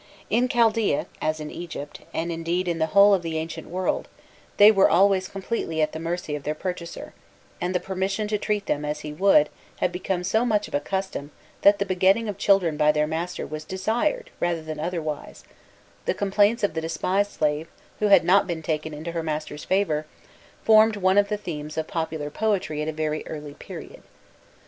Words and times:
In 0.31 0.47
Chaldaea, 0.47 1.05
as 1.21 1.39
in 1.39 1.51
Egypt, 1.51 1.99
and 2.11 2.31
indeed 2.31 2.67
in 2.67 2.79
the 2.79 2.87
whole 2.97 3.13
of 3.13 3.21
the 3.21 3.37
ancient 3.37 3.67
world, 3.69 4.07
they 4.57 4.71
were 4.71 4.89
always 4.89 5.27
completely 5.27 5.79
at 5.79 5.91
the 5.91 5.99
mercy 5.99 6.33
of 6.35 6.41
their 6.41 6.55
purchaser, 6.55 7.13
and 7.61 7.75
the 7.75 7.79
permission 7.79 8.27
to 8.29 8.39
treat 8.39 8.65
them 8.65 8.83
as 8.83 9.01
he 9.01 9.13
would 9.13 9.47
had 9.77 9.91
become 9.91 10.23
so 10.23 10.43
much 10.43 10.67
of 10.67 10.73
a 10.73 10.79
custom 10.79 11.29
that 11.61 11.77
the 11.77 11.85
begetting 11.85 12.27
of 12.27 12.39
children 12.39 12.77
by 12.77 12.91
their 12.91 13.05
master 13.05 13.45
was 13.45 13.63
desired 13.63 14.31
rather 14.39 14.63
than 14.63 14.79
otherwise: 14.79 15.43
the 16.05 16.15
complaints 16.15 16.63
of 16.63 16.73
the 16.73 16.81
despised 16.81 17.29
slave, 17.29 17.67
who 17.99 18.07
had 18.07 18.23
not 18.25 18.47
been 18.47 18.63
taken 18.63 18.95
into 18.95 19.11
her 19.11 19.21
master's 19.21 19.65
favour, 19.65 20.07
formed 20.63 20.95
one 20.95 21.19
of 21.19 21.29
the 21.29 21.37
themes 21.37 21.77
of 21.77 21.85
popular 21.85 22.31
poetry 22.31 22.81
at 22.81 22.87
a 22.87 22.91
very 22.91 23.23
early 23.27 23.53
period. 23.53 24.01